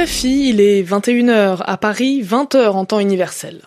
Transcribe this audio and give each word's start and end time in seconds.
RFI, 0.00 0.48
il 0.48 0.60
est 0.62 0.82
21h 0.82 1.58
à 1.62 1.76
Paris, 1.76 2.22
20h 2.22 2.68
en 2.68 2.86
temps 2.86 3.00
universel. 3.00 3.60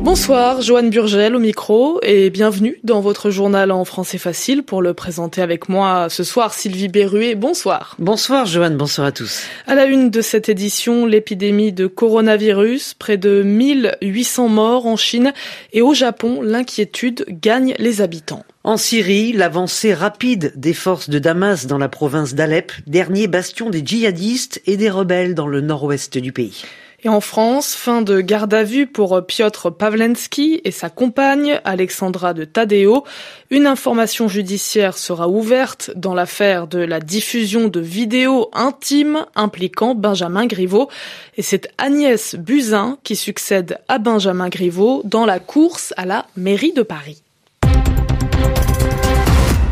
Bonsoir, 0.00 0.60
Joanne 0.60 0.90
Burgel 0.90 1.34
au 1.34 1.38
micro 1.38 1.98
et 2.02 2.28
bienvenue 2.28 2.78
dans 2.84 3.00
votre 3.00 3.30
journal 3.30 3.70
en 3.70 3.86
français 3.86 4.18
facile 4.18 4.64
pour 4.64 4.82
le 4.82 4.92
présenter 4.92 5.40
avec 5.40 5.70
moi 5.70 6.08
ce 6.10 6.22
soir 6.22 6.52
Sylvie 6.52 6.88
Berruet. 6.88 7.34
Bonsoir. 7.36 7.96
Bonsoir 7.98 8.44
Joanne, 8.44 8.76
bonsoir 8.76 9.06
à 9.06 9.12
tous. 9.12 9.44
À 9.66 9.74
la 9.74 9.86
une 9.86 10.10
de 10.10 10.20
cette 10.20 10.50
édition, 10.50 11.06
l'épidémie 11.06 11.72
de 11.72 11.86
coronavirus, 11.86 12.94
près 12.94 13.16
de 13.16 13.42
1800 13.42 14.48
morts 14.48 14.86
en 14.86 14.96
Chine 14.96 15.32
et 15.72 15.80
au 15.80 15.94
Japon, 15.94 16.42
l'inquiétude 16.42 17.24
gagne 17.28 17.74
les 17.78 18.02
habitants. 18.02 18.44
En 18.62 18.76
Syrie, 18.76 19.32
l'avancée 19.32 19.94
rapide 19.94 20.52
des 20.54 20.74
forces 20.74 21.08
de 21.08 21.18
Damas 21.18 21.66
dans 21.66 21.78
la 21.78 21.88
province 21.88 22.34
d'Alep, 22.34 22.72
dernier 22.86 23.26
bastion 23.26 23.70
des 23.70 23.80
djihadistes 23.82 24.60
et 24.66 24.76
des 24.76 24.90
rebelles 24.90 25.34
dans 25.34 25.46
le 25.46 25.62
nord-ouest 25.62 26.18
du 26.18 26.30
pays. 26.30 26.62
Et 27.02 27.08
en 27.08 27.22
France, 27.22 27.74
fin 27.74 28.02
de 28.02 28.20
garde 28.20 28.52
à 28.52 28.62
vue 28.62 28.86
pour 28.86 29.24
Piotr 29.26 29.74
Pavlensky 29.74 30.60
et 30.64 30.70
sa 30.70 30.90
compagne 30.90 31.58
Alexandra 31.64 32.34
de 32.34 32.44
Tadeo. 32.44 33.04
Une 33.48 33.66
information 33.66 34.28
judiciaire 34.28 34.98
sera 34.98 35.26
ouverte 35.26 35.92
dans 35.96 36.12
l'affaire 36.12 36.66
de 36.66 36.80
la 36.80 37.00
diffusion 37.00 37.68
de 37.68 37.80
vidéos 37.80 38.50
intimes 38.52 39.24
impliquant 39.34 39.94
Benjamin 39.94 40.44
Griveaux. 40.44 40.90
Et 41.38 41.42
c'est 41.42 41.72
Agnès 41.78 42.34
Buzyn 42.34 42.98
qui 43.04 43.16
succède 43.16 43.78
à 43.88 43.98
Benjamin 43.98 44.50
Griveaux 44.50 45.00
dans 45.06 45.24
la 45.24 45.38
course 45.38 45.94
à 45.96 46.04
la 46.04 46.26
mairie 46.36 46.74
de 46.74 46.82
Paris. 46.82 47.22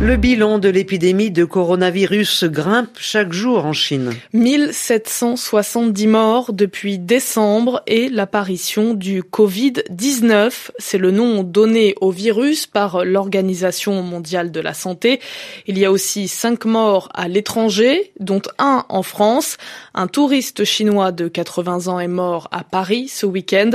Le 0.00 0.16
bilan 0.16 0.60
de 0.60 0.68
l'épidémie 0.68 1.32
de 1.32 1.44
coronavirus 1.44 2.44
grimpe 2.44 2.98
chaque 3.00 3.32
jour 3.32 3.66
en 3.66 3.72
Chine. 3.72 4.12
1770 4.32 6.06
morts 6.06 6.52
depuis 6.52 7.00
décembre 7.00 7.82
et 7.88 8.08
l'apparition 8.08 8.94
du 8.94 9.22
Covid-19. 9.22 10.70
C'est 10.78 10.98
le 10.98 11.10
nom 11.10 11.42
donné 11.42 11.96
au 12.00 12.12
virus 12.12 12.68
par 12.68 13.04
l'Organisation 13.04 14.00
mondiale 14.02 14.52
de 14.52 14.60
la 14.60 14.72
santé. 14.72 15.18
Il 15.66 15.76
y 15.76 15.84
a 15.84 15.90
aussi 15.90 16.28
cinq 16.28 16.64
morts 16.64 17.08
à 17.12 17.26
l'étranger, 17.26 18.12
dont 18.20 18.42
un 18.60 18.84
en 18.88 19.02
France. 19.02 19.56
Un 19.94 20.06
touriste 20.06 20.62
chinois 20.62 21.10
de 21.10 21.26
80 21.26 21.88
ans 21.88 21.98
est 21.98 22.06
mort 22.06 22.46
à 22.52 22.62
Paris 22.62 23.08
ce 23.08 23.26
week-end. 23.26 23.70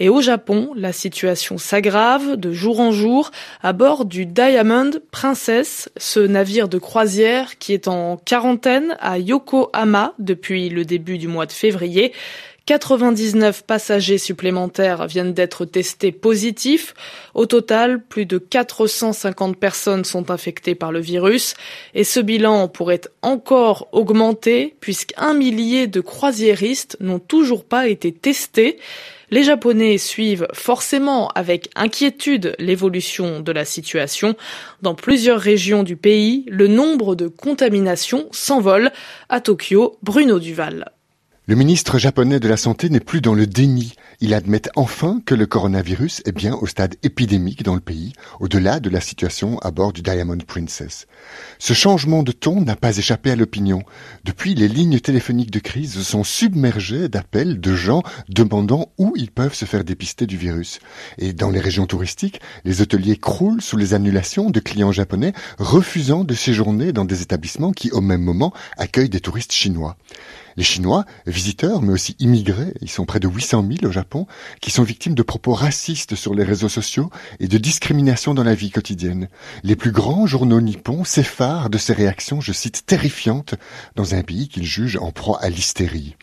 Et 0.00 0.08
au 0.08 0.22
Japon, 0.22 0.70
la 0.74 0.94
situation 0.94 1.58
s'aggrave 1.58 2.36
de 2.36 2.50
jour 2.50 2.80
en 2.80 2.92
jour 2.92 3.30
à 3.62 3.74
bord 3.74 4.06
du 4.06 4.24
Diamond 4.24 4.92
Princess 5.10 5.65
ce 5.96 6.20
navire 6.20 6.68
de 6.68 6.78
croisière 6.78 7.58
qui 7.58 7.72
est 7.72 7.88
en 7.88 8.16
quarantaine 8.16 8.96
à 9.00 9.18
Yokohama 9.18 10.14
depuis 10.18 10.68
le 10.68 10.84
début 10.84 11.18
du 11.18 11.28
mois 11.28 11.46
de 11.46 11.52
février. 11.52 12.12
99 12.66 13.62
passagers 13.62 14.18
supplémentaires 14.18 15.06
viennent 15.06 15.32
d'être 15.32 15.64
testés 15.64 16.10
positifs. 16.10 16.94
Au 17.34 17.46
total, 17.46 18.02
plus 18.02 18.26
de 18.26 18.38
450 18.38 19.56
personnes 19.56 20.04
sont 20.04 20.32
infectées 20.32 20.74
par 20.74 20.90
le 20.90 20.98
virus 20.98 21.54
et 21.94 22.02
ce 22.02 22.18
bilan 22.18 22.66
pourrait 22.66 23.02
encore 23.22 23.86
augmenter 23.92 24.74
puisqu'un 24.80 25.32
millier 25.32 25.86
de 25.86 26.00
croisiéristes 26.00 26.96
n'ont 26.98 27.20
toujours 27.20 27.64
pas 27.64 27.86
été 27.86 28.10
testés. 28.10 28.78
Les 29.30 29.42
Japonais 29.42 29.98
suivent 29.98 30.46
forcément 30.52 31.28
avec 31.28 31.70
inquiétude 31.74 32.54
l'évolution 32.58 33.40
de 33.40 33.52
la 33.52 33.64
situation. 33.64 34.36
Dans 34.82 34.94
plusieurs 34.94 35.40
régions 35.40 35.82
du 35.82 35.96
pays, 35.96 36.44
le 36.48 36.68
nombre 36.68 37.16
de 37.16 37.26
contaminations 37.26 38.28
s'envole. 38.30 38.92
À 39.28 39.40
Tokyo, 39.40 39.98
Bruno 40.02 40.38
Duval. 40.38 40.95
Le 41.48 41.54
ministre 41.54 41.96
japonais 42.00 42.40
de 42.40 42.48
la 42.48 42.56
Santé 42.56 42.90
n'est 42.90 42.98
plus 42.98 43.20
dans 43.20 43.32
le 43.32 43.46
déni. 43.46 43.94
Il 44.18 44.34
admet 44.34 44.62
enfin 44.74 45.20
que 45.24 45.36
le 45.36 45.46
coronavirus 45.46 46.20
est 46.24 46.32
bien 46.32 46.56
au 46.56 46.66
stade 46.66 46.96
épidémique 47.04 47.62
dans 47.62 47.76
le 47.76 47.80
pays, 47.80 48.14
au-delà 48.40 48.80
de 48.80 48.90
la 48.90 49.00
situation 49.00 49.56
à 49.60 49.70
bord 49.70 49.92
du 49.92 50.02
Diamond 50.02 50.38
Princess. 50.44 51.06
Ce 51.60 51.72
changement 51.72 52.24
de 52.24 52.32
ton 52.32 52.62
n'a 52.62 52.74
pas 52.74 52.98
échappé 52.98 53.30
à 53.30 53.36
l'opinion. 53.36 53.84
Depuis, 54.24 54.56
les 54.56 54.66
lignes 54.66 54.98
téléphoniques 54.98 55.52
de 55.52 55.60
crise 55.60 56.02
sont 56.02 56.24
submergées 56.24 57.08
d'appels 57.08 57.60
de 57.60 57.76
gens 57.76 58.02
demandant 58.28 58.90
où 58.98 59.12
ils 59.14 59.30
peuvent 59.30 59.54
se 59.54 59.66
faire 59.66 59.84
dépister 59.84 60.26
du 60.26 60.36
virus. 60.36 60.80
Et 61.16 61.32
dans 61.32 61.50
les 61.50 61.60
régions 61.60 61.86
touristiques, 61.86 62.40
les 62.64 62.80
hôteliers 62.80 63.18
croulent 63.18 63.62
sous 63.62 63.76
les 63.76 63.94
annulations 63.94 64.50
de 64.50 64.58
clients 64.58 64.90
japonais 64.90 65.32
refusant 65.60 66.24
de 66.24 66.34
séjourner 66.34 66.92
dans 66.92 67.04
des 67.04 67.22
établissements 67.22 67.70
qui, 67.70 67.92
au 67.92 68.00
même 68.00 68.22
moment, 68.22 68.52
accueillent 68.78 69.08
des 69.08 69.20
touristes 69.20 69.52
chinois. 69.52 69.96
Les 70.56 70.64
Chinois, 70.64 71.04
visiteurs, 71.26 71.82
mais 71.82 71.92
aussi 71.92 72.16
immigrés, 72.18 72.72
ils 72.80 72.90
sont 72.90 73.04
près 73.04 73.20
de 73.20 73.28
800 73.28 73.66
000 73.80 73.86
au 73.86 73.92
Japon, 73.92 74.26
qui 74.62 74.70
sont 74.70 74.84
victimes 74.84 75.14
de 75.14 75.22
propos 75.22 75.52
racistes 75.52 76.14
sur 76.14 76.34
les 76.34 76.44
réseaux 76.44 76.70
sociaux 76.70 77.10
et 77.40 77.48
de 77.48 77.58
discrimination 77.58 78.32
dans 78.32 78.44
la 78.44 78.54
vie 78.54 78.70
quotidienne. 78.70 79.28
Les 79.64 79.76
plus 79.76 79.92
grands 79.92 80.26
journaux 80.26 80.62
nippons 80.62 81.04
s'effarent 81.04 81.68
de 81.68 81.76
ces 81.76 81.92
réactions, 81.92 82.40
je 82.40 82.52
cite, 82.52 82.86
terrifiantes, 82.86 83.54
dans 83.96 84.14
un 84.14 84.22
pays 84.22 84.48
qu'ils 84.48 84.64
jugent 84.64 84.96
en 84.96 85.12
proie 85.12 85.42
à 85.42 85.50
l'hystérie. 85.50 86.16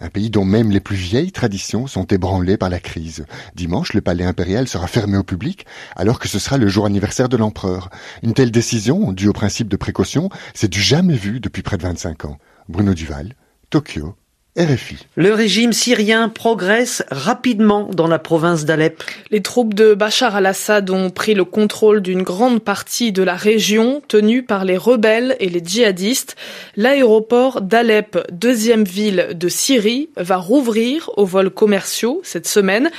Un 0.00 0.10
pays 0.10 0.30
dont 0.30 0.44
même 0.44 0.70
les 0.70 0.80
plus 0.80 0.96
vieilles 0.96 1.32
traditions 1.32 1.86
sont 1.86 2.04
ébranlées 2.04 2.56
par 2.56 2.68
la 2.68 2.80
crise. 2.80 3.24
Dimanche, 3.54 3.94
le 3.94 4.00
palais 4.00 4.24
impérial 4.24 4.68
sera 4.68 4.86
fermé 4.86 5.16
au 5.16 5.24
public, 5.24 5.66
alors 5.96 6.18
que 6.18 6.28
ce 6.28 6.38
sera 6.38 6.58
le 6.58 6.68
jour 6.68 6.84
anniversaire 6.84 7.28
de 7.28 7.36
l'empereur. 7.36 7.90
Une 8.22 8.34
telle 8.34 8.52
décision, 8.52 9.12
due 9.12 9.28
au 9.28 9.32
principe 9.32 9.68
de 9.68 9.76
précaution, 9.76 10.28
c'est 10.54 10.70
du 10.70 10.80
jamais 10.80 11.16
vu 11.16 11.40
depuis 11.40 11.62
près 11.62 11.78
de 11.78 11.82
25 11.82 12.26
ans. 12.26 12.38
Bruno 12.68 12.94
Duval, 12.94 13.34
Tokyo, 13.70 14.14
RFI. 14.56 14.96
Le 15.14 15.34
régime 15.34 15.74
syrien 15.74 16.30
progresse 16.30 17.04
rapidement 17.10 17.90
dans 17.92 18.06
la 18.06 18.18
province 18.18 18.64
d'Alep. 18.64 19.04
Les 19.30 19.42
troupes 19.42 19.74
de 19.74 19.92
Bachar 19.92 20.34
al-Assad 20.36 20.88
ont 20.88 21.10
pris 21.10 21.34
le 21.34 21.44
contrôle 21.44 22.00
d'une 22.00 22.22
grande 22.22 22.60
partie 22.60 23.12
de 23.12 23.22
la 23.22 23.34
région 23.34 24.02
tenue 24.08 24.42
par 24.42 24.64
les 24.64 24.78
rebelles 24.78 25.36
et 25.38 25.50
les 25.50 25.62
djihadistes. 25.62 26.34
L'aéroport 26.76 27.60
d'Alep, 27.60 28.18
deuxième 28.32 28.84
ville 28.84 29.28
de 29.34 29.48
Syrie, 29.48 30.08
va 30.16 30.38
rouvrir 30.38 31.10
aux 31.16 31.26
vols 31.26 31.50
commerciaux 31.50 32.20
cette 32.24 32.48
semaine. 32.48 32.90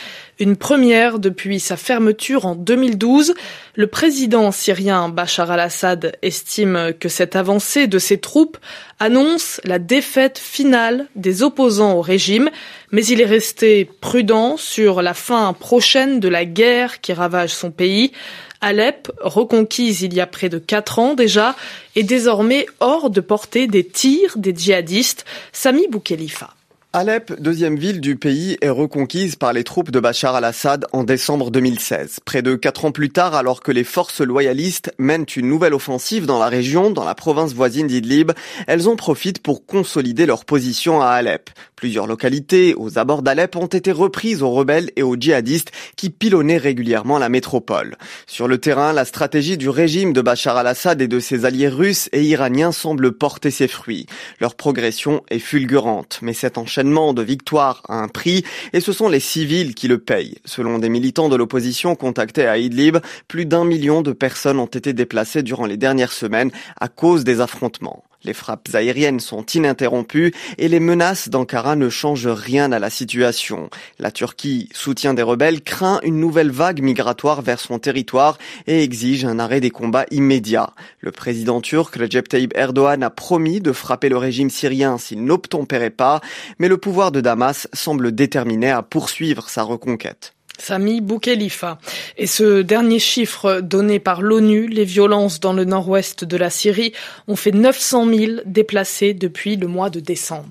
Une 0.41 0.55
première 0.55 1.19
depuis 1.19 1.59
sa 1.59 1.75
fermeture 1.75 2.45
en 2.45 2.55
2012. 2.55 3.33
Le 3.75 3.88
président 3.88 4.53
syrien 4.53 5.09
Bachar 5.09 5.51
al-Assad 5.51 6.17
estime 6.22 6.94
que 6.97 7.09
cette 7.09 7.35
avancée 7.35 7.88
de 7.88 8.00
ses 8.00 8.19
troupes 8.19 8.57
annonce 8.99 9.59
la 9.66 9.79
défaite 9.79 10.39
finale 10.39 11.07
des 11.17 11.44
opposants 11.44 11.97
au 11.97 12.01
régime, 12.01 12.49
mais 12.94 13.05
il 13.05 13.19
est 13.19 13.25
resté 13.25 13.89
prudent 13.99 14.55
sur 14.55 15.01
la 15.01 15.13
fin 15.13 15.51
prochaine 15.51 16.22
de 16.22 16.29
la 16.29 16.45
guerre 16.45 17.01
qui 17.01 17.11
ravage 17.11 17.49
son 17.49 17.69
pays. 17.69 18.13
Alep, 18.61 19.11
reconquise 19.19 20.03
il 20.03 20.13
y 20.13 20.22
a 20.22 20.28
près 20.28 20.47
de 20.47 20.57
quatre 20.57 20.99
ans 20.99 21.16
déjà, 21.16 21.53
est 21.97 22.03
désormais 22.03 22.66
hors 22.79 23.09
de 23.09 23.19
portée 23.19 23.67
des 23.67 23.85
tirs 23.85 24.38
des 24.38 24.55
djihadistes. 24.55 25.25
Sami 25.51 25.85
Boukhelifa. 25.89 26.53
Alep, 26.91 27.39
deuxième 27.39 27.77
ville 27.77 28.01
du 28.01 28.16
pays, 28.16 28.57
est 28.61 28.69
reconquise 28.69 29.35
par 29.35 29.53
les 29.53 29.63
troupes 29.63 29.91
de 29.91 30.00
Bachar 30.00 30.33
al-Assad 30.33 30.88
en 30.91 31.03
décembre 31.03 31.51
2016. 31.51 32.22
Près 32.25 32.41
de 32.41 32.55
quatre 32.55 32.83
ans 32.83 32.91
plus 32.91 33.11
tard, 33.11 33.35
alors 33.35 33.61
que 33.61 33.72
les 33.72 33.83
forces 33.83 34.22
loyalistes 34.22 34.91
mènent 34.97 35.28
une 35.35 35.47
nouvelle 35.47 35.75
offensive 35.75 36.25
dans 36.25 36.39
la 36.39 36.47
région, 36.47 36.89
dans 36.89 37.05
la 37.05 37.13
province 37.13 37.53
voisine 37.53 37.85
d'Idlib, 37.85 38.31
elles 38.66 38.88
en 38.88 38.95
profitent 38.95 39.38
pour 39.38 39.67
consolider 39.67 40.25
leur 40.25 40.45
position 40.45 40.99
à 40.99 41.09
Alep. 41.09 41.51
Plusieurs 41.75 42.07
localités 42.07 42.73
aux 42.75 42.97
abords 42.97 43.22
d'Alep 43.22 43.55
ont 43.55 43.67
été 43.67 43.91
reprises 43.91 44.41
aux 44.41 44.49
rebelles 44.49 44.90
et 44.96 45.03
aux 45.03 45.16
djihadistes 45.16 45.72
qui 45.96 46.09
pilonnaient 46.09 46.58
régulièrement 46.58 47.19
la 47.19 47.29
métropole. 47.29 47.97
Sur 48.25 48.47
le 48.47 48.58
terrain, 48.58 48.93
la 48.93 49.05
stratégie 49.05 49.58
du 49.58 49.69
régime 49.69 50.11
de 50.11 50.22
Bachar 50.22 50.58
al-Assad 50.58 51.03
et 51.03 51.08
de 51.08 51.19
ses 51.19 51.46
alliés 51.46 51.69
russes 51.69 52.09
et 52.14 52.23
iraniens 52.23 52.72
semble 52.72 53.11
porter 53.11 53.52
ses 53.52 53.67
fruits. 53.67 54.08
Leur 54.41 54.55
progression 54.55 55.23
est 55.29 55.37
fulgurante, 55.37 56.17
mais 56.23 56.34
cet 56.34 56.58
enchaînement 56.58 56.78
de 56.84 57.22
victoire 57.22 57.81
à 57.90 57.96
un 57.96 58.08
prix 58.08 58.43
et 58.73 58.79
ce 58.79 58.93
sont 58.93 59.09
les 59.09 59.20
civils 59.20 59.76
qui 59.76 59.87
le 59.87 59.97
payent. 59.97 60.37
Selon 60.46 60.79
des 60.79 60.90
militants 60.90 61.29
de 61.29 61.35
l'opposition 61.35 61.96
contactés 61.96 62.46
à 62.46 62.58
Idlib, 62.58 62.97
plus 63.28 63.46
d'un 63.46 63.66
million 63.66 64.02
de 64.02 64.14
personnes 64.14 64.59
ont 64.59 64.66
été 64.66 64.93
déplacées 64.93 65.43
durant 65.43 65.66
les 65.66 65.78
dernières 65.78 66.14
semaines 66.14 66.52
à 66.79 66.87
cause 66.87 67.23
des 67.23 67.41
affrontements. 67.41 68.03
Les 68.23 68.33
frappes 68.33 68.67
aériennes 68.73 69.21
sont 69.21 69.45
ininterrompues 69.45 70.33
et 70.57 70.67
les 70.67 70.81
menaces 70.81 71.29
d'Ankara 71.29 71.77
ne 71.77 71.89
changent 71.89 72.27
rien 72.27 72.71
à 72.73 72.79
la 72.79 72.89
situation. 72.89 73.69
La 73.97 74.11
Turquie, 74.11 74.67
soutien 74.73 75.13
des 75.13 75.21
rebelles, 75.21 75.61
craint 75.61 76.01
une 76.03 76.19
nouvelle 76.19 76.51
vague 76.51 76.81
migratoire 76.81 77.41
vers 77.41 77.61
son 77.61 77.79
territoire 77.79 78.37
et 78.67 78.83
exige 78.83 79.23
un 79.23 79.39
arrêt 79.39 79.61
des 79.61 79.71
combats 79.71 80.05
immédiat. 80.11 80.73
Le 80.99 81.11
président 81.11 81.61
turc 81.61 81.95
Recep 81.95 82.27
Tayyip 82.27 82.57
Erdogan 82.57 83.03
a 83.03 83.09
promis 83.09 83.61
de 83.61 83.71
frapper 83.71 84.09
le 84.09 84.17
régime 84.17 84.49
syrien 84.49 84.97
s'il 84.97 85.23
n'obtempérait 85.23 85.89
pas, 85.89 86.19
mais 86.59 86.67
le 86.67 86.77
pouvoir 86.77 87.11
de 87.11 87.21
Damas 87.21 87.67
semble 87.71 88.13
déterminé 88.13 88.69
à 88.69 88.81
poursuivre 88.81 89.49
sa 89.49 89.63
reconquête. 89.63 90.33
Sami 90.61 91.02
Boukhelifa. 91.02 91.79
Et 92.17 92.28
ce 92.28 92.61
dernier 92.61 93.00
chiffre 93.00 93.61
donné 93.61 94.00
par 94.00 94.22
l'ONU, 94.22 94.67
les 94.67 94.85
violences 94.85 95.40
dans 95.40 95.53
le 95.53 95.66
nord-ouest 95.66 96.23
de 96.23 96.38
la 96.38 96.50
Syrie 96.50 96.94
ont 97.28 97.35
fait 97.35 97.52
900 97.52 98.06
000 98.14 98.32
déplacés 98.46 99.14
depuis 99.14 99.56
le 99.56 99.67
mois 99.67 99.90
de 99.90 100.00
décembre. 100.00 100.50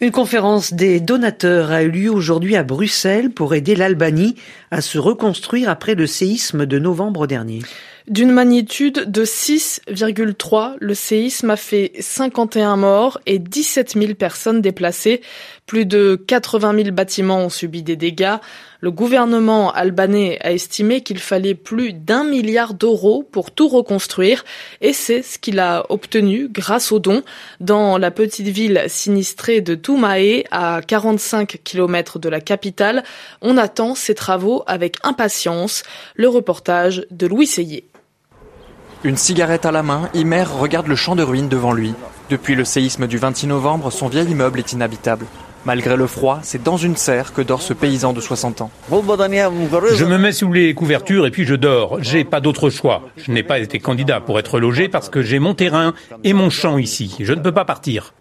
Une 0.00 0.10
conférence 0.10 0.74
des 0.74 1.00
donateurs 1.00 1.70
a 1.70 1.82
eu 1.82 1.90
lieu 1.90 2.10
aujourd'hui 2.10 2.54
à 2.54 2.62
Bruxelles 2.62 3.30
pour 3.30 3.54
aider 3.54 3.74
l'Albanie 3.74 4.36
à 4.70 4.82
se 4.82 4.98
reconstruire 4.98 5.70
après 5.70 5.94
le 5.94 6.06
séisme 6.06 6.66
de 6.66 6.78
novembre 6.78 7.26
dernier. 7.26 7.60
D'une 8.08 8.30
magnitude 8.30 9.10
de 9.10 9.24
6,3, 9.24 10.76
le 10.78 10.94
séisme 10.94 11.50
a 11.50 11.56
fait 11.56 11.90
51 11.98 12.76
morts 12.76 13.18
et 13.26 13.40
17 13.40 13.94
000 13.98 14.14
personnes 14.14 14.60
déplacées. 14.60 15.22
Plus 15.66 15.86
de 15.86 16.14
80 16.14 16.84
000 16.84 16.90
bâtiments 16.92 17.40
ont 17.40 17.48
subi 17.48 17.82
des 17.82 17.96
dégâts. 17.96 18.36
Le 18.78 18.92
gouvernement 18.92 19.72
albanais 19.72 20.38
a 20.42 20.52
estimé 20.52 21.00
qu'il 21.00 21.18
fallait 21.18 21.56
plus 21.56 21.92
d'un 21.92 22.22
milliard 22.22 22.74
d'euros 22.74 23.24
pour 23.24 23.50
tout 23.50 23.66
reconstruire 23.66 24.44
et 24.80 24.92
c'est 24.92 25.22
ce 25.22 25.40
qu'il 25.40 25.58
a 25.58 25.84
obtenu 25.88 26.46
grâce 26.48 26.92
aux 26.92 27.00
dons. 27.00 27.24
Dans 27.58 27.98
la 27.98 28.12
petite 28.12 28.46
ville 28.46 28.84
sinistrée 28.86 29.60
de 29.60 29.74
Toumae, 29.74 30.44
à 30.52 30.80
45 30.86 31.58
km 31.64 32.20
de 32.20 32.28
la 32.28 32.40
capitale, 32.40 33.02
on 33.42 33.56
attend 33.56 33.96
ces 33.96 34.14
travaux 34.14 34.62
avec 34.68 34.98
impatience. 35.02 35.82
Le 36.14 36.28
reportage 36.28 37.04
de 37.10 37.26
Louis 37.26 37.48
Seyé. 37.48 37.84
Une 39.04 39.16
cigarette 39.16 39.66
à 39.66 39.72
la 39.72 39.82
main, 39.82 40.08
Imer 40.14 40.44
regarde 40.44 40.86
le 40.86 40.96
champ 40.96 41.14
de 41.16 41.22
ruines 41.22 41.48
devant 41.48 41.72
lui. 41.72 41.94
Depuis 42.30 42.54
le 42.54 42.64
séisme 42.64 43.06
du 43.06 43.18
26 43.18 43.46
novembre, 43.46 43.90
son 43.90 44.08
vieil 44.08 44.30
immeuble 44.30 44.58
est 44.58 44.72
inhabitable. 44.72 45.26
Malgré 45.64 45.96
le 45.96 46.06
froid, 46.06 46.38
c'est 46.42 46.62
dans 46.62 46.76
une 46.76 46.96
serre 46.96 47.32
que 47.32 47.42
dort 47.42 47.60
ce 47.60 47.72
paysan 47.72 48.12
de 48.12 48.20
60 48.20 48.60
ans. 48.62 48.70
Je 48.88 50.04
me 50.04 50.16
mets 50.16 50.32
sous 50.32 50.52
les 50.52 50.74
couvertures 50.74 51.26
et 51.26 51.30
puis 51.30 51.44
je 51.44 51.56
dors. 51.56 51.98
J'ai 52.02 52.24
pas 52.24 52.40
d'autre 52.40 52.70
choix. 52.70 53.02
Je 53.16 53.32
n'ai 53.32 53.42
pas 53.42 53.58
été 53.58 53.80
candidat 53.80 54.20
pour 54.20 54.38
être 54.38 54.60
logé 54.60 54.88
parce 54.88 55.08
que 55.08 55.22
j'ai 55.22 55.40
mon 55.40 55.54
terrain 55.54 55.92
et 56.22 56.32
mon 56.32 56.50
champ 56.50 56.78
ici. 56.78 57.16
Je 57.20 57.32
ne 57.32 57.40
peux 57.40 57.52
pas 57.52 57.64
partir. 57.64 58.14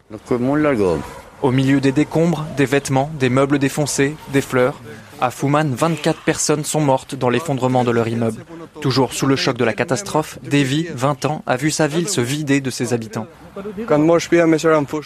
Au 1.41 1.51
milieu 1.51 1.79
des 1.79 1.91
décombres, 1.91 2.45
des 2.57 2.65
vêtements, 2.65 3.11
des 3.19 3.29
meubles 3.29 3.59
défoncés, 3.59 4.15
des 4.33 4.41
fleurs, 4.41 4.81
à 5.21 5.31
Fouman, 5.31 5.73
24 5.73 6.21
personnes 6.21 6.63
sont 6.63 6.81
mortes 6.81 7.15
dans 7.15 7.29
l'effondrement 7.29 7.83
de 7.83 7.91
leur 7.91 8.07
immeuble. 8.07 8.43
Toujours 8.81 9.13
sous 9.13 9.27
le 9.27 9.35
choc 9.35 9.57
de 9.57 9.63
la 9.63 9.73
catastrophe, 9.73 10.39
Davy, 10.43 10.87
20 10.93 11.25
ans, 11.25 11.43
a 11.47 11.55
vu 11.55 11.71
sa 11.71 11.87
ville 11.87 12.09
se 12.09 12.19
vider 12.19 12.59
de 12.59 12.69
ses 12.69 12.93
habitants. 12.93 13.27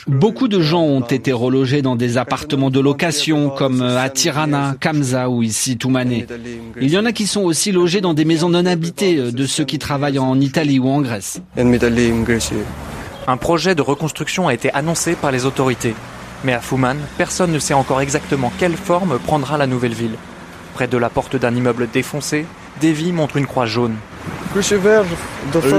Beaucoup 0.07 0.47
de 0.47 0.59
gens 0.61 0.81
ont 0.81 1.01
été 1.01 1.31
relogés 1.31 1.81
dans 1.83 1.95
des 1.95 2.17
appartements 2.17 2.71
de 2.71 2.79
location 2.79 3.49
comme 3.49 3.81
à 3.81 4.09
Tirana, 4.09 4.75
Kamsa 4.79 5.29
ou 5.29 5.43
ici 5.43 5.77
Toumané. 5.77 6.25
Il 6.81 6.89
y 6.89 6.97
en 6.97 7.05
a 7.05 7.11
qui 7.11 7.27
sont 7.27 7.41
aussi 7.43 7.71
logés 7.71 8.01
dans 8.01 8.15
des 8.15 8.25
maisons 8.25 8.49
non 8.49 8.65
habitées 8.65 9.17
euh, 9.17 9.31
de 9.31 9.45
ceux 9.45 9.65
qui 9.65 9.77
travaillent 9.77 10.19
en 10.19 10.39
Italie 10.39 10.79
ou 10.79 10.89
en 10.89 11.01
Grèce. 11.01 11.41
Un 13.27 13.37
projet 13.37 13.75
de 13.75 13.81
reconstruction 13.81 14.47
a 14.47 14.53
été 14.55 14.73
annoncé 14.73 15.13
par 15.13 15.31
les 15.31 15.45
autorités. 15.45 15.93
Mais 16.43 16.53
à 16.53 16.61
Fouman, 16.61 16.97
personne 17.17 17.51
ne 17.51 17.59
sait 17.59 17.73
encore 17.73 18.01
exactement 18.01 18.51
quelle 18.57 18.75
forme 18.75 19.19
prendra 19.19 19.57
la 19.57 19.67
nouvelle 19.67 19.93
ville. 19.93 20.15
Près 20.73 20.87
de 20.87 20.97
la 20.97 21.09
porte 21.09 21.35
d'un 21.35 21.53
immeuble 21.53 21.89
défoncé, 21.91 22.45
Davy 22.81 23.11
montre 23.11 23.37
une 23.37 23.45
croix 23.45 23.65
jaune. 23.65 23.95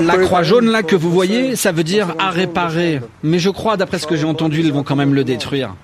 La 0.02 0.18
croix 0.18 0.42
jaune 0.42 0.70
là 0.70 0.82
que 0.82 0.96
vous 0.96 1.10
voyez, 1.10 1.56
ça 1.56 1.72
veut 1.72 1.84
dire 1.84 2.14
à 2.18 2.30
réparer. 2.30 3.00
Mais 3.22 3.38
je 3.38 3.50
crois, 3.50 3.76
d'après 3.76 3.98
ce 3.98 4.06
que 4.06 4.16
j'ai 4.16 4.26
entendu, 4.26 4.60
ils 4.60 4.72
vont 4.72 4.82
quand 4.82 4.96
même 4.96 5.14
le 5.14 5.24
détruire. 5.24 5.74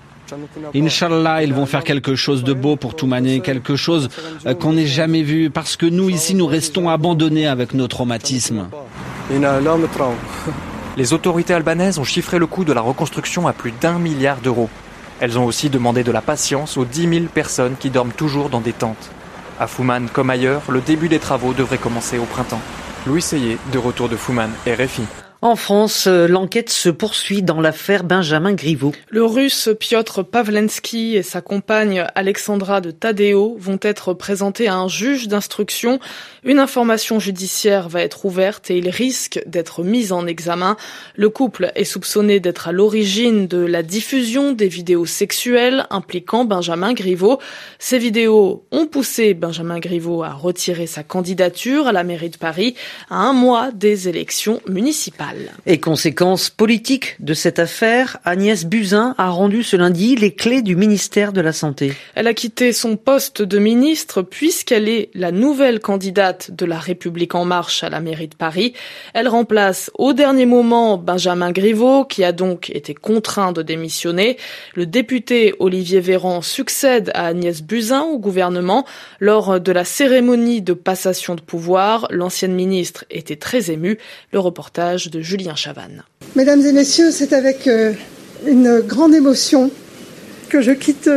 Inch'Allah, 0.75 1.43
ils 1.43 1.53
vont 1.53 1.65
faire 1.65 1.83
quelque 1.83 2.15
chose 2.15 2.43
de 2.43 2.53
beau 2.53 2.75
pour 2.75 2.95
Toumané, 2.95 3.39
quelque 3.39 3.75
chose 3.75 4.09
euh, 4.45 4.53
qu'on 4.53 4.73
n'ait 4.73 4.85
jamais 4.85 5.23
vu, 5.23 5.49
parce 5.49 5.77
que 5.77 5.85
nous 5.85 6.09
ici, 6.09 6.35
nous 6.35 6.47
restons 6.47 6.89
abandonnés 6.89 7.47
avec 7.47 7.73
nos 7.73 7.87
traumatismes. 7.87 8.67
Les 10.97 11.13
autorités 11.13 11.53
albanaises 11.53 11.99
ont 11.99 12.03
chiffré 12.03 12.39
le 12.39 12.47
coût 12.47 12.65
de 12.65 12.73
la 12.73 12.81
reconstruction 12.81 13.47
à 13.47 13.53
plus 13.53 13.71
d'un 13.71 13.99
milliard 13.99 14.37
d'euros. 14.37 14.67
Elles 15.19 15.37
ont 15.37 15.45
aussi 15.45 15.69
demandé 15.69 16.03
de 16.03 16.11
la 16.11 16.23
patience 16.23 16.75
aux 16.75 16.85
10 16.85 17.09
000 17.09 17.25
personnes 17.31 17.75
qui 17.79 17.91
dorment 17.91 18.11
toujours 18.11 18.49
dans 18.49 18.61
des 18.61 18.73
tentes. 18.73 19.11
À 19.59 19.67
Fouman 19.67 20.07
comme 20.11 20.31
ailleurs, 20.31 20.63
le 20.69 20.81
début 20.81 21.07
des 21.07 21.19
travaux 21.19 21.53
devrait 21.53 21.77
commencer 21.77 22.17
au 22.17 22.25
printemps. 22.25 22.61
Louis 23.05 23.21
Seyé, 23.21 23.59
de 23.71 23.77
retour 23.77 24.09
de 24.09 24.15
Fouman, 24.15 24.49
RFI. 24.65 25.03
En 25.43 25.55
France, 25.55 26.07
euh, 26.07 26.27
l'enquête 26.27 26.71
se 26.71 26.89
poursuit 26.89 27.43
dans 27.43 27.61
l'affaire 27.61 28.03
Benjamin 28.03 28.53
Griveaux. 28.53 28.93
Le 29.09 29.23
russe 29.23 29.69
Piotr 29.79 30.25
Pavlensky 30.25 31.15
et 31.15 31.21
sa 31.21 31.41
compagne 31.41 32.07
Alexandra 32.15 32.81
de 32.81 32.89
Tadeo 32.89 33.55
vont 33.59 33.77
être 33.83 34.15
présentés 34.15 34.67
à 34.67 34.75
un 34.75 34.87
juge 34.87 35.27
d'instruction. 35.27 35.99
Une 36.43 36.57
information 36.57 37.19
judiciaire 37.19 37.87
va 37.87 38.01
être 38.01 38.25
ouverte 38.25 38.71
et 38.71 38.77
il 38.79 38.89
risque 38.89 39.39
d'être 39.45 39.83
mis 39.83 40.11
en 40.11 40.25
examen. 40.25 40.75
Le 41.15 41.29
couple 41.29 41.71
est 41.75 41.83
soupçonné 41.83 42.39
d'être 42.39 42.67
à 42.67 42.71
l'origine 42.71 43.45
de 43.45 43.59
la 43.59 43.83
diffusion 43.83 44.53
des 44.53 44.67
vidéos 44.67 45.05
sexuelles 45.05 45.85
impliquant 45.91 46.45
Benjamin 46.45 46.93
Griveaux. 46.93 47.37
Ces 47.77 47.99
vidéos 47.99 48.65
ont 48.71 48.87
poussé 48.87 49.35
Benjamin 49.35 49.77
Griveaux 49.77 50.23
à 50.23 50.31
retirer 50.31 50.87
sa 50.87 51.03
candidature 51.03 51.85
à 51.85 51.91
la 51.91 52.03
mairie 52.03 52.31
de 52.31 52.37
Paris 52.37 52.73
à 53.11 53.17
un 53.17 53.33
mois 53.33 53.69
des 53.71 54.09
élections 54.09 54.61
municipales. 54.67 55.26
Et 55.65 55.79
conséquence 55.79 56.49
politique 56.49 57.15
de 57.19 57.33
cette 57.33 57.59
affaire, 57.59 58.17
Agnès 58.23 58.65
Buzyn 58.65 59.15
a 59.17 59.29
rendu 59.29 59.63
ce 59.63 59.75
lundi 59.75 60.15
les 60.15 60.33
clés 60.33 60.61
du 60.61 60.75
ministère 60.75 61.33
de 61.33 61.41
la 61.41 61.53
Santé. 61.53 61.93
Elle 62.15 62.27
a 62.27 62.33
quitté 62.33 62.73
son 62.73 62.95
poste 62.95 63.41
de 63.41 63.59
ministre 63.59 64.21
puisqu'elle 64.21 64.87
est 64.89 65.09
la 65.13 65.31
nouvelle 65.31 65.79
candidate 65.79 66.51
de 66.51 66.65
la 66.65 66.79
République 66.79 67.35
en 67.35 67.45
marche 67.45 67.83
à 67.83 67.89
la 67.89 67.99
mairie 67.99 68.27
de 68.27 68.35
Paris. 68.35 68.73
Elle 69.13 69.27
remplace 69.27 69.91
au 69.95 70.13
dernier 70.13 70.45
moment 70.45 70.97
Benjamin 70.97 71.51
Griveaux 71.51 72.05
qui 72.05 72.23
a 72.23 72.31
donc 72.31 72.69
été 72.69 72.93
contraint 72.93 73.51
de 73.51 73.61
démissionner. 73.61 74.37
Le 74.75 74.85
député 74.85 75.53
Olivier 75.59 75.99
Véran 75.99 76.41
succède 76.41 77.11
à 77.13 77.27
Agnès 77.27 77.61
Buzyn 77.61 78.01
au 78.01 78.19
gouvernement. 78.19 78.85
Lors 79.19 79.59
de 79.59 79.71
la 79.71 79.83
cérémonie 79.83 80.61
de 80.61 80.73
passation 80.73 81.35
de 81.35 81.41
pouvoir, 81.41 82.07
l'ancienne 82.09 82.53
ministre 82.53 83.05
était 83.09 83.35
très 83.35 83.71
émue. 83.71 83.97
Le 84.31 84.39
reportage 84.39 85.09
de 85.09 85.16
Julien 85.21 85.55
Chavannes. 85.55 86.03
Mesdames 86.35 86.65
et 86.65 86.73
messieurs, 86.73 87.11
c'est 87.11 87.33
avec 87.33 87.67
euh, 87.67 87.93
une 88.45 88.79
grande 88.81 89.13
émotion 89.13 89.71
que 90.49 90.61
je 90.61 90.71
quitte 90.71 91.09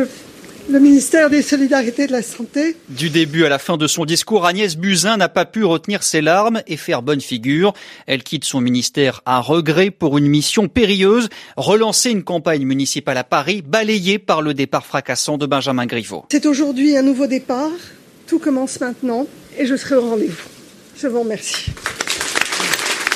le 0.70 0.79
ministère 0.79 1.31
des 1.31 1.43
Solidarités 1.43 2.05
et 2.05 2.06
de 2.06 2.12
la 2.12 2.23
Santé. 2.23 2.76
Du 2.88 3.11
début 3.11 3.44
à 3.44 3.49
la 3.49 3.58
fin 3.58 3.77
de 3.77 3.86
son 3.86 4.05
discours, 4.05 4.46
Agnès 4.46 4.77
Buzyn 4.77 5.17
n'a 5.17 5.29
pas 5.29 5.44
pu 5.44 5.65
retenir 5.65 6.03
ses 6.03 6.20
larmes 6.20 6.63
et 6.67 6.77
faire 6.77 7.03
bonne 7.03 7.20
figure. 7.20 7.72
Elle 8.06 8.22
quitte 8.22 8.44
son 8.44 8.60
ministère 8.60 9.20
à 9.27 9.41
regret 9.41 9.91
pour 9.91 10.17
une 10.19 10.29
mission 10.29 10.69
périlleuse, 10.69 11.29
relancer 11.56 12.10
une 12.10 12.22
campagne 12.22 12.65
municipale 12.65 13.19
à 13.19 13.24
Paris, 13.24 13.63
balayée 13.67 14.19
par 14.19 14.43
le 14.43 14.55
départ 14.55 14.86
fracassant 14.86 15.39
de 15.39 15.46
Benjamin 15.46 15.86
Griveaux. 15.86 16.24
C'est 16.31 16.46
aujourd'hui 16.46 16.96
un 16.96 17.03
nouveau 17.03 17.27
départ. 17.27 17.70
Tout 18.27 18.39
commence 18.39 18.81
maintenant 18.81 19.27
et 19.58 19.67
je 19.67 19.74
serai 19.74 19.96
au 19.96 20.08
rendez-vous. 20.08 20.48
Je 20.96 21.08
vous 21.08 21.20
remercie. 21.20 21.72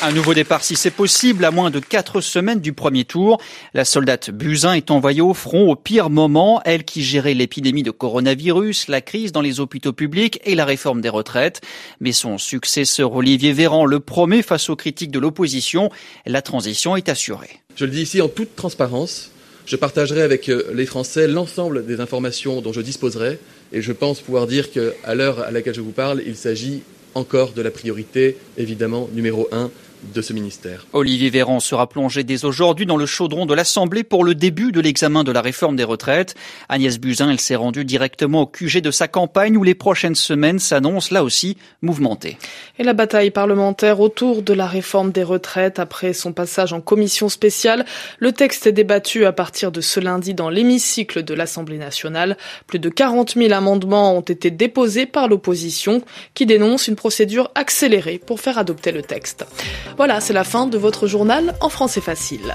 Un 0.06 0.12
nouveau 0.12 0.34
départ 0.34 0.62
si 0.62 0.76
c'est 0.76 0.90
possible, 0.90 1.46
à 1.46 1.50
moins 1.50 1.70
de 1.70 1.78
quatre 1.78 2.20
semaines 2.20 2.60
du 2.60 2.74
premier 2.74 3.06
tour. 3.06 3.40
La 3.72 3.86
soldate 3.86 4.30
Buzyn 4.30 4.74
est 4.74 4.90
envoyée 4.90 5.22
au 5.22 5.32
front 5.32 5.70
au 5.70 5.76
pire 5.76 6.10
moment, 6.10 6.60
elle 6.66 6.84
qui 6.84 7.02
gérait 7.02 7.32
l'épidémie 7.32 7.82
de 7.82 7.90
coronavirus, 7.90 8.88
la 8.88 9.00
crise 9.00 9.32
dans 9.32 9.40
les 9.40 9.60
hôpitaux 9.60 9.94
publics 9.94 10.42
et 10.44 10.56
la 10.56 10.66
réforme 10.66 11.00
des 11.00 11.08
retraites. 11.08 11.62
Mais 12.00 12.12
son 12.12 12.36
successeur 12.36 13.14
Olivier 13.14 13.54
Véran 13.54 13.86
le 13.86 13.98
promet 13.98 14.42
face 14.42 14.68
aux 14.68 14.76
critiques 14.76 15.10
de 15.10 15.18
l'opposition, 15.18 15.88
la 16.26 16.42
transition 16.42 16.96
est 16.96 17.08
assurée. 17.08 17.60
Je 17.74 17.86
le 17.86 17.90
dis 17.90 18.02
ici 18.02 18.20
en 18.20 18.28
toute 18.28 18.54
transparence, 18.56 19.30
je 19.64 19.76
partagerai 19.76 20.20
avec 20.20 20.50
euh, 20.50 20.70
les 20.74 20.84
Français 20.84 21.26
l'ensemble 21.26 21.86
des 21.86 22.00
informations 22.00 22.60
dont 22.60 22.74
je 22.74 22.82
disposerai 22.82 23.38
et 23.72 23.80
je 23.80 23.92
pense 23.92 24.20
pouvoir 24.20 24.46
dire 24.46 24.70
qu'à 24.70 25.14
l'heure 25.14 25.40
à 25.40 25.50
laquelle 25.50 25.74
je 25.74 25.80
vous 25.80 25.92
parle, 25.92 26.22
il 26.26 26.36
s'agit 26.36 26.82
encore 27.14 27.52
de 27.52 27.62
la 27.62 27.70
priorité, 27.70 28.36
évidemment, 28.58 29.08
numéro 29.14 29.48
un 29.52 29.70
de 30.12 30.22
ce 30.22 30.32
ministère. 30.32 30.86
Olivier 30.92 31.30
Véran 31.30 31.60
sera 31.60 31.88
plongé 31.88 32.24
dès 32.24 32.44
aujourd'hui 32.44 32.86
dans 32.86 32.96
le 32.96 33.06
chaudron 33.06 33.46
de 33.46 33.54
l'Assemblée 33.54 34.04
pour 34.04 34.24
le 34.24 34.34
début 34.34 34.72
de 34.72 34.80
l'examen 34.80 35.24
de 35.24 35.32
la 35.32 35.40
réforme 35.40 35.76
des 35.76 35.84
retraites. 35.84 36.34
Agnès 36.68 36.98
Buzyn, 36.98 37.30
elle 37.30 37.40
s'est 37.40 37.54
rendue 37.54 37.84
directement 37.84 38.42
au 38.42 38.46
QG 38.46 38.80
de 38.80 38.90
sa 38.90 39.08
campagne 39.08 39.56
où 39.56 39.62
les 39.62 39.74
prochaines 39.74 40.14
semaines 40.14 40.58
s'annoncent 40.58 41.14
là 41.14 41.24
aussi 41.24 41.56
mouvementées. 41.82 42.38
Et 42.78 42.82
la 42.82 42.92
bataille 42.92 43.30
parlementaire 43.30 44.00
autour 44.00 44.42
de 44.42 44.52
la 44.52 44.66
réforme 44.66 45.12
des 45.12 45.22
retraites 45.22 45.78
après 45.78 46.12
son 46.12 46.32
passage 46.32 46.72
en 46.72 46.80
commission 46.80 47.28
spéciale. 47.28 47.84
Le 48.18 48.32
texte 48.32 48.66
est 48.66 48.72
débattu 48.72 49.24
à 49.24 49.32
partir 49.32 49.72
de 49.72 49.80
ce 49.80 50.00
lundi 50.00 50.34
dans 50.34 50.50
l'hémicycle 50.50 51.22
de 51.22 51.34
l'Assemblée 51.34 51.78
nationale. 51.78 52.36
Plus 52.66 52.78
de 52.78 52.88
40 52.88 53.34
000 53.34 53.52
amendements 53.52 54.16
ont 54.16 54.20
été 54.20 54.50
déposés 54.50 55.06
par 55.06 55.28
l'opposition 55.28 56.02
qui 56.34 56.46
dénonce 56.46 56.88
une 56.88 56.96
procédure 56.96 57.50
accélérée 57.54 58.18
pour 58.18 58.40
faire 58.40 58.58
adopter 58.58 58.92
le 58.92 59.02
texte. 59.02 59.46
Voilà, 59.96 60.20
c'est 60.20 60.32
la 60.32 60.44
fin 60.44 60.66
de 60.66 60.76
votre 60.76 61.06
journal 61.06 61.54
en 61.60 61.68
français 61.68 62.00
facile. 62.00 62.54